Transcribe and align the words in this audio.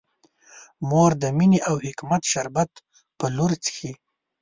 مور 0.89 1.11
د 1.21 1.23
مینې 1.37 1.59
او 1.69 1.75
حکمت 1.85 2.21
شربت 2.31 2.71
په 3.19 3.25
لور 3.35 3.51
څښي. 3.63 3.91